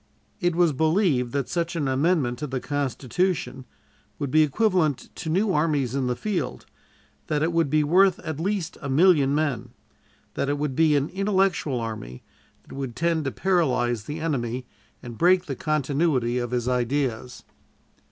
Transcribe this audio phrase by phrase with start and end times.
[0.39, 3.65] It was believed that such an amendment to the Constitution
[4.17, 6.65] would be equivalent to new armies in the field,
[7.27, 9.69] that it would be worth at least a million men,
[10.33, 12.23] that it would be an intellectual army
[12.63, 14.65] that would tend to paralyze the enemy
[15.03, 17.43] and break the continuity of his ideas.